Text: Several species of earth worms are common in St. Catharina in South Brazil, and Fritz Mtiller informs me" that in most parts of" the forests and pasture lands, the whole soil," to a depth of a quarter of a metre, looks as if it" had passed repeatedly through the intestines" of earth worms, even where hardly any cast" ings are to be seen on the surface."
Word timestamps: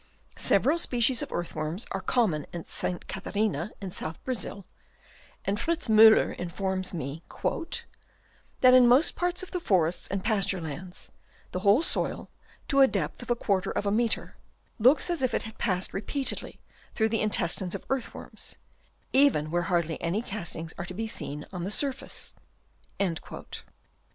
Several 0.39 0.79
species 0.79 1.21
of 1.21 1.31
earth 1.31 1.53
worms 1.53 1.85
are 1.91 2.01
common 2.01 2.47
in 2.51 2.65
St. 2.65 3.07
Catharina 3.07 3.71
in 3.79 3.91
South 3.91 4.17
Brazil, 4.23 4.65
and 5.45 5.59
Fritz 5.59 5.87
Mtiller 5.87 6.33
informs 6.39 6.91
me" 6.91 7.21
that 8.61 8.73
in 8.73 8.87
most 8.87 9.15
parts 9.15 9.43
of" 9.43 9.51
the 9.51 9.59
forests 9.59 10.07
and 10.07 10.23
pasture 10.23 10.59
lands, 10.59 11.11
the 11.51 11.59
whole 11.59 11.83
soil," 11.83 12.31
to 12.69 12.81
a 12.81 12.87
depth 12.87 13.21
of 13.21 13.29
a 13.29 13.35
quarter 13.35 13.69
of 13.69 13.85
a 13.85 13.91
metre, 13.91 14.37
looks 14.79 15.11
as 15.11 15.21
if 15.21 15.35
it" 15.35 15.43
had 15.43 15.59
passed 15.59 15.93
repeatedly 15.93 16.59
through 16.95 17.09
the 17.09 17.21
intestines" 17.21 17.75
of 17.75 17.85
earth 17.91 18.11
worms, 18.11 18.55
even 19.13 19.51
where 19.51 19.61
hardly 19.69 20.01
any 20.01 20.23
cast" 20.23 20.55
ings 20.55 20.73
are 20.79 20.85
to 20.85 20.95
be 20.95 21.07
seen 21.07 21.45
on 21.53 21.63
the 21.63 21.69
surface." 21.69 22.33